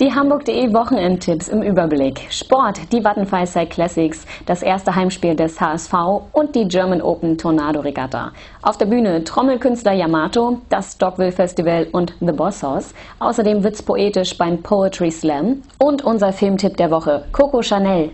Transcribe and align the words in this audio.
Die 0.00 0.14
Hamburg.de 0.14 0.72
Wochenendtipps 0.72 1.48
im 1.48 1.60
Überblick. 1.60 2.22
Sport, 2.30 2.90
die 2.90 3.04
Vattenfall 3.04 3.46
Classics, 3.66 4.24
das 4.46 4.62
erste 4.62 4.96
Heimspiel 4.96 5.36
des 5.36 5.60
HSV 5.60 5.92
und 6.32 6.54
die 6.54 6.66
German 6.66 7.02
Open 7.02 7.36
Tornado 7.36 7.80
Regatta. 7.80 8.32
Auf 8.62 8.78
der 8.78 8.86
Bühne 8.86 9.24
Trommelkünstler 9.24 9.92
Yamato, 9.92 10.62
das 10.70 10.92
Stockville 10.94 11.32
Festival 11.32 11.86
und 11.92 12.14
The 12.20 12.32
Boss 12.32 12.62
House. 12.62 12.94
Außerdem 13.18 13.62
wird's 13.62 13.82
poetisch 13.82 14.38
beim 14.38 14.62
Poetry 14.62 15.10
Slam 15.10 15.60
und 15.76 16.02
unser 16.02 16.32
Filmtipp 16.32 16.78
der 16.78 16.90
Woche, 16.90 17.26
Coco 17.32 17.60
Chanel. 17.60 18.08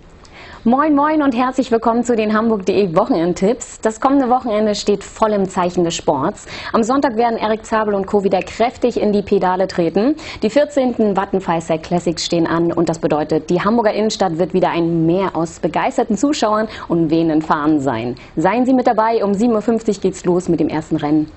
Moin 0.69 0.97
Moin 0.97 1.23
und 1.23 1.33
herzlich 1.33 1.71
willkommen 1.71 2.03
zu 2.03 2.17
den 2.17 2.37
Hamburg.de 2.37 2.97
Wochenendtipps. 2.97 3.81
Das 3.83 4.01
kommende 4.01 4.29
Wochenende 4.29 4.75
steht 4.75 5.05
voll 5.05 5.33
im 5.33 5.49
Zeichen 5.49 5.85
des 5.85 5.95
Sports. 5.95 6.45
Am 6.73 6.83
Sonntag 6.83 7.17
werden 7.17 7.39
Erik 7.39 7.65
Zabel 7.65 7.95
und 7.95 8.09
Co. 8.09 8.25
wieder 8.25 8.41
kräftig 8.43 9.01
in 9.01 9.13
die 9.13 9.23
Pedale 9.23 9.69
treten. 9.69 10.17
Die 10.43 10.51
14. 10.51 11.15
Vattenfall 11.15 11.61
Classics 11.79 12.27
stehen 12.27 12.49
an 12.49 12.73
und 12.73 12.89
das 12.89 12.99
bedeutet, 12.99 13.49
die 13.49 13.63
Hamburger 13.63 13.93
Innenstadt 13.93 14.39
wird 14.39 14.55
wieder 14.55 14.71
ein 14.71 15.07
Meer 15.07 15.37
aus 15.37 15.61
begeisterten 15.61 16.17
Zuschauern 16.17 16.67
und 16.89 17.11
wehenden 17.11 17.43
Fahnen 17.43 17.79
sein. 17.79 18.17
Seien 18.35 18.67
Sie 18.67 18.75
mit 18.75 18.89
dabei, 18.89 19.25
um 19.25 19.31
7.50 19.31 19.89
Uhr 19.89 20.01
geht's 20.03 20.25
los 20.25 20.49
mit 20.49 20.59
dem 20.59 20.69
ersten 20.69 20.97
Rennen. 20.97 21.31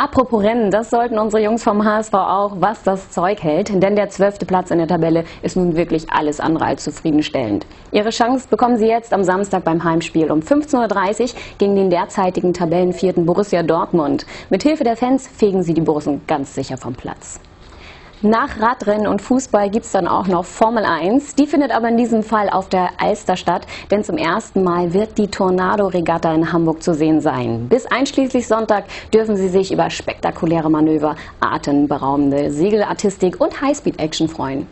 Apropos 0.00 0.44
Rennen, 0.44 0.70
das 0.70 0.90
sollten 0.90 1.18
unsere 1.18 1.42
Jungs 1.42 1.64
vom 1.64 1.84
HSV 1.84 2.14
auch, 2.14 2.52
was 2.60 2.84
das 2.84 3.10
Zeug 3.10 3.42
hält, 3.42 3.82
denn 3.82 3.96
der 3.96 4.08
zwölfte 4.10 4.46
Platz 4.46 4.70
in 4.70 4.78
der 4.78 4.86
Tabelle 4.86 5.24
ist 5.42 5.56
nun 5.56 5.74
wirklich 5.74 6.08
alles 6.08 6.38
andere 6.38 6.66
als 6.66 6.84
zufriedenstellend. 6.84 7.66
Ihre 7.90 8.10
Chance 8.10 8.46
bekommen 8.48 8.76
sie 8.76 8.86
jetzt 8.86 9.12
am 9.12 9.24
Samstag 9.24 9.64
beim 9.64 9.82
Heimspiel 9.82 10.30
um 10.30 10.38
15.30 10.38 11.20
Uhr 11.22 11.40
gegen 11.58 11.74
den 11.74 11.90
derzeitigen 11.90 12.54
Tabellenvierten 12.54 13.26
Borussia 13.26 13.64
Dortmund. 13.64 14.24
Mit 14.50 14.62
Hilfe 14.62 14.84
der 14.84 14.96
Fans 14.96 15.26
fegen 15.26 15.64
sie 15.64 15.74
die 15.74 15.80
Borussen 15.80 16.20
ganz 16.28 16.54
sicher 16.54 16.76
vom 16.76 16.94
Platz. 16.94 17.40
Nach 18.22 18.60
Radrennen 18.60 19.06
und 19.06 19.22
Fußball 19.22 19.70
gibt 19.70 19.86
es 19.86 19.92
dann 19.92 20.08
auch 20.08 20.26
noch 20.26 20.44
Formel 20.44 20.84
1. 20.84 21.36
Die 21.36 21.46
findet 21.46 21.70
aber 21.70 21.88
in 21.88 21.96
diesem 21.96 22.24
Fall 22.24 22.50
auf 22.50 22.68
der 22.68 22.88
Alster 22.98 23.36
statt, 23.36 23.64
denn 23.92 24.02
zum 24.02 24.16
ersten 24.16 24.64
Mal 24.64 24.92
wird 24.92 25.18
die 25.18 25.28
Tornado-Regatta 25.28 26.34
in 26.34 26.52
Hamburg 26.52 26.82
zu 26.82 26.94
sehen 26.94 27.20
sein. 27.20 27.68
Bis 27.68 27.86
einschließlich 27.86 28.48
Sonntag 28.48 28.86
dürfen 29.14 29.36
Sie 29.36 29.48
sich 29.48 29.70
über 29.72 29.88
spektakuläre 29.88 30.68
Manöver, 30.68 31.14
atemberaubende 31.38 32.50
Segelartistik 32.50 33.40
und 33.40 33.60
Highspeed-Action 33.60 34.28
freuen. 34.28 34.66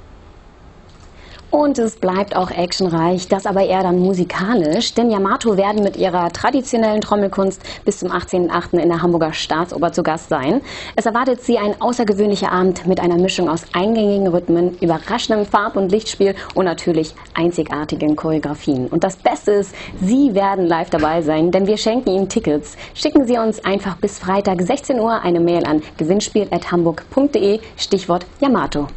Und 1.50 1.78
es 1.78 1.96
bleibt 1.96 2.34
auch 2.34 2.50
actionreich, 2.50 3.28
das 3.28 3.46
aber 3.46 3.64
eher 3.64 3.82
dann 3.82 4.00
musikalisch, 4.00 4.94
denn 4.94 5.10
Yamato 5.10 5.56
werden 5.56 5.82
mit 5.84 5.96
ihrer 5.96 6.30
traditionellen 6.32 7.00
Trommelkunst 7.00 7.62
bis 7.84 8.00
zum 8.00 8.10
18.08. 8.10 8.78
in 8.78 8.88
der 8.88 9.00
Hamburger 9.00 9.32
Staatsoper 9.32 9.92
zu 9.92 10.02
Gast 10.02 10.28
sein. 10.28 10.60
Es 10.96 11.06
erwartet 11.06 11.42
sie 11.42 11.56
ein 11.56 11.80
außergewöhnlicher 11.80 12.50
Abend 12.50 12.86
mit 12.86 13.00
einer 13.00 13.16
Mischung 13.16 13.48
aus 13.48 13.62
eingängigen 13.72 14.26
Rhythmen, 14.26 14.76
überraschendem 14.80 15.46
Farb- 15.46 15.76
und 15.76 15.92
Lichtspiel 15.92 16.34
und 16.54 16.64
natürlich 16.64 17.14
einzigartigen 17.34 18.16
Choreografien. 18.16 18.88
Und 18.88 19.04
das 19.04 19.16
Beste 19.16 19.52
ist, 19.52 19.74
Sie 20.00 20.34
werden 20.34 20.66
live 20.66 20.90
dabei 20.90 21.22
sein, 21.22 21.52
denn 21.52 21.66
wir 21.68 21.76
schenken 21.76 22.10
Ihnen 22.10 22.28
Tickets. 22.28 22.76
Schicken 22.94 23.24
Sie 23.26 23.38
uns 23.38 23.64
einfach 23.64 23.96
bis 23.96 24.18
Freitag 24.18 24.62
16 24.62 24.98
Uhr 24.98 25.22
eine 25.22 25.40
Mail 25.40 25.64
an 25.64 25.82
gewinnspiel.hamburg.de, 25.96 27.60
Stichwort 27.76 28.26
Yamato. 28.40 28.88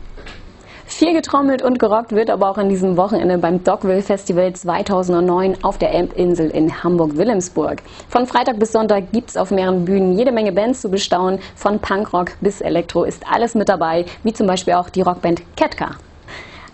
Viel 0.90 1.14
getrommelt 1.14 1.62
und 1.62 1.78
gerockt 1.78 2.14
wird 2.14 2.32
aber 2.32 2.50
auch 2.50 2.58
an 2.58 2.68
diesem 2.68 2.98
Wochenende 2.98 3.38
beim 3.38 3.64
Dogville 3.64 4.02
Festival 4.02 4.54
2009 4.54 5.64
auf 5.64 5.78
der 5.78 5.94
Elbinsel 5.94 6.50
in 6.50 6.84
Hamburg-Wilhelmsburg. 6.84 7.84
Von 8.10 8.26
Freitag 8.26 8.60
bis 8.60 8.72
Sonntag 8.72 9.12
gibt 9.12 9.30
es 9.30 9.38
auf 9.38 9.52
mehreren 9.52 9.86
Bühnen 9.86 10.18
jede 10.18 10.32
Menge 10.32 10.52
Bands 10.52 10.82
zu 10.82 10.90
bestaunen. 10.90 11.40
Von 11.56 11.78
Punkrock 11.78 12.32
bis 12.42 12.60
Elektro 12.60 13.04
ist 13.04 13.24
alles 13.32 13.54
mit 13.54 13.70
dabei, 13.70 14.06
wie 14.24 14.34
zum 14.34 14.48
Beispiel 14.48 14.74
auch 14.74 14.90
die 14.90 15.02
Rockband 15.02 15.44
Ketka. 15.56 15.92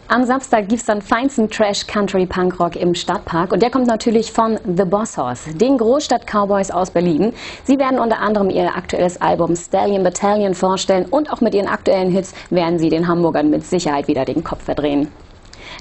Am 0.07 0.23
Samstag 0.23 0.69
gibt 0.69 0.81
es 0.81 0.85
dann 0.85 1.01
feinsten 1.01 1.49
Trash 1.49 1.87
Country 1.87 2.27
Punk 2.27 2.59
Rock 2.59 2.75
im 2.75 2.93
Stadtpark 2.93 3.51
und 3.51 3.63
der 3.63 3.71
kommt 3.71 3.87
natürlich 3.87 4.31
von 4.31 4.59
The 4.63 4.85
Boss 4.85 5.17
Horse, 5.17 5.55
den 5.55 5.79
Großstadt 5.79 6.27
Cowboys 6.27 6.69
aus 6.69 6.91
Berlin. 6.91 7.33
Sie 7.63 7.79
werden 7.79 7.97
unter 7.97 8.19
anderem 8.19 8.51
ihr 8.51 8.75
aktuelles 8.75 9.19
Album 9.19 9.55
Stallion 9.55 10.03
Battalion 10.03 10.53
vorstellen 10.53 11.07
und 11.09 11.33
auch 11.33 11.41
mit 11.41 11.55
ihren 11.55 11.67
aktuellen 11.67 12.11
Hits 12.11 12.35
werden 12.51 12.77
sie 12.77 12.89
den 12.89 13.07
Hamburgern 13.07 13.49
mit 13.49 13.65
Sicherheit 13.65 14.07
wieder 14.07 14.25
den 14.25 14.43
Kopf 14.43 14.65
verdrehen. 14.65 15.11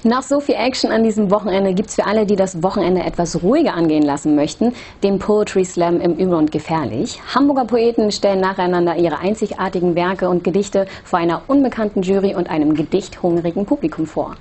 Nach 0.07 0.21
so 0.21 0.39
viel 0.39 0.53
Action 0.53 0.91
an 0.91 1.03
diesem 1.03 1.31
Wochenende 1.31 1.73
gibt 1.73 1.89
es 1.89 1.95
für 1.95 2.05
alle, 2.05 2.27
die 2.27 2.35
das 2.35 2.61
Wochenende 2.61 3.01
etwas 3.01 3.41
ruhiger 3.41 3.73
angehen 3.73 4.03
lassen 4.03 4.35
möchten, 4.35 4.75
den 5.01 5.17
Poetry 5.17 5.65
Slam 5.65 5.99
im 5.99 6.15
Über 6.15 6.37
und 6.37 6.51
Gefährlich. 6.51 7.19
Hamburger 7.33 7.65
Poeten 7.65 8.11
stellen 8.11 8.39
nacheinander 8.39 8.97
ihre 8.97 9.17
einzigartigen 9.17 9.95
Werke 9.95 10.29
und 10.29 10.43
Gedichte 10.43 10.85
vor 11.03 11.17
einer 11.17 11.41
unbekannten 11.47 12.03
Jury 12.03 12.35
und 12.35 12.51
einem 12.51 12.75
gedichthungrigen 12.75 13.65
Publikum 13.65 14.05
vor. 14.05 14.35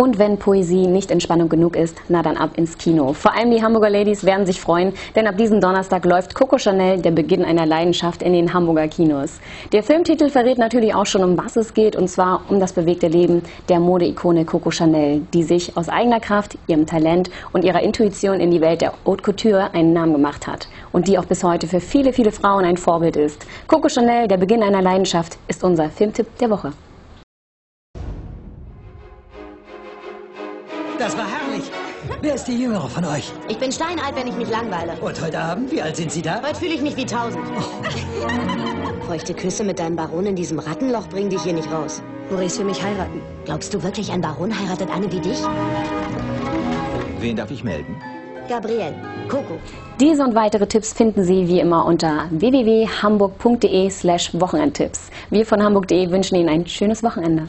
Und 0.00 0.16
wenn 0.16 0.38
Poesie 0.38 0.86
nicht 0.86 1.10
Entspannung 1.10 1.48
genug 1.48 1.74
ist, 1.74 1.96
na 2.08 2.22
dann 2.22 2.36
ab 2.36 2.50
ins 2.54 2.78
Kino. 2.78 3.14
Vor 3.14 3.34
allem 3.34 3.50
die 3.50 3.64
Hamburger 3.64 3.90
Ladies 3.90 4.22
werden 4.22 4.46
sich 4.46 4.60
freuen, 4.60 4.92
denn 5.16 5.26
ab 5.26 5.36
diesem 5.36 5.60
Donnerstag 5.60 6.04
läuft 6.04 6.36
Coco 6.36 6.56
Chanel, 6.56 7.02
der 7.02 7.10
Beginn 7.10 7.44
einer 7.44 7.66
Leidenschaft 7.66 8.22
in 8.22 8.32
den 8.32 8.54
Hamburger 8.54 8.86
Kinos. 8.86 9.40
Der 9.72 9.82
Filmtitel 9.82 10.30
verrät 10.30 10.56
natürlich 10.56 10.94
auch 10.94 11.06
schon, 11.06 11.24
um 11.24 11.36
was 11.36 11.56
es 11.56 11.74
geht, 11.74 11.96
und 11.96 12.06
zwar 12.06 12.42
um 12.48 12.60
das 12.60 12.74
bewegte 12.74 13.08
Leben 13.08 13.42
der 13.68 13.80
Modeikone 13.80 14.44
Coco 14.44 14.70
Chanel, 14.70 15.22
die 15.34 15.42
sich 15.42 15.76
aus 15.76 15.88
eigener 15.88 16.20
Kraft, 16.20 16.56
ihrem 16.68 16.86
Talent 16.86 17.28
und 17.52 17.64
ihrer 17.64 17.82
Intuition 17.82 18.38
in 18.38 18.52
die 18.52 18.60
Welt 18.60 18.82
der 18.82 18.92
Haute 19.04 19.24
Couture 19.24 19.74
einen 19.74 19.94
Namen 19.94 20.12
gemacht 20.12 20.46
hat 20.46 20.68
und 20.92 21.08
die 21.08 21.18
auch 21.18 21.24
bis 21.24 21.42
heute 21.42 21.66
für 21.66 21.80
viele, 21.80 22.12
viele 22.12 22.30
Frauen 22.30 22.64
ein 22.64 22.76
Vorbild 22.76 23.16
ist. 23.16 23.44
Coco 23.66 23.88
Chanel, 23.88 24.28
der 24.28 24.36
Beginn 24.36 24.62
einer 24.62 24.80
Leidenschaft, 24.80 25.38
ist 25.48 25.64
unser 25.64 25.90
Filmtipp 25.90 26.38
der 26.38 26.50
Woche. 26.50 26.72
Das 30.98 31.16
war 31.16 31.26
herrlich. 31.26 31.70
Wer 32.20 32.34
ist 32.34 32.44
die 32.46 32.60
Jüngere 32.60 32.88
von 32.88 33.04
euch? 33.04 33.32
Ich 33.48 33.58
bin 33.58 33.70
steinalt, 33.70 34.16
wenn 34.16 34.26
ich 34.26 34.34
mich 34.34 34.50
langweile. 34.50 34.92
Und 35.00 35.20
heute 35.20 35.38
Abend, 35.38 35.70
wie 35.70 35.80
alt 35.80 35.94
sind 35.96 36.10
Sie 36.10 36.22
da? 36.22 36.42
Heute 36.42 36.56
fühle 36.56 36.74
ich 36.74 36.82
mich 36.82 36.96
wie 36.96 37.06
tausend. 37.06 37.44
Oh. 37.56 39.06
Feuchte 39.06 39.32
Küsse 39.32 39.62
mit 39.62 39.78
deinem 39.78 39.94
Baron 39.94 40.26
in 40.26 40.34
diesem 40.34 40.58
Rattenloch 40.58 41.06
bringen 41.08 41.30
dich 41.30 41.42
hier 41.42 41.52
nicht 41.52 41.70
raus. 41.70 42.02
Maurice 42.30 42.58
will 42.58 42.66
mich 42.66 42.82
heiraten. 42.82 43.22
Glaubst 43.44 43.72
du 43.72 43.82
wirklich, 43.82 44.10
ein 44.10 44.20
Baron 44.20 44.52
heiratet 44.58 44.90
eine 44.90 45.10
wie 45.12 45.20
dich? 45.20 45.38
Wen 47.20 47.36
darf 47.36 47.50
ich 47.50 47.62
melden? 47.62 47.96
Gabriel, 48.48 48.94
Coco. 49.28 49.58
Diese 50.00 50.24
und 50.24 50.34
weitere 50.34 50.66
Tipps 50.66 50.92
finden 50.92 51.22
Sie 51.22 51.46
wie 51.46 51.60
immer 51.60 51.84
unter 51.86 52.26
www.hamburg.de 52.30 53.90
slash 53.90 54.30
Wochenendtipps. 54.32 55.10
Wir 55.30 55.46
von 55.46 55.62
hamburg.de 55.62 56.10
wünschen 56.10 56.34
Ihnen 56.36 56.48
ein 56.48 56.66
schönes 56.66 57.02
Wochenende. 57.02 57.48